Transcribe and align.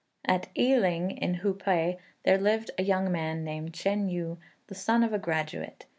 At 0.25 0.47
I 0.57 0.73
ling, 0.79 1.11
in 1.11 1.41
Hupei, 1.41 1.99
there 2.23 2.39
lived 2.39 2.71
a 2.75 2.81
young 2.81 3.11
man 3.11 3.43
named 3.43 3.73
Chên 3.73 4.11
Yü, 4.11 4.39
the 4.65 4.73
son 4.73 5.03
of 5.03 5.13
a 5.13 5.19
graduate. 5.19 5.85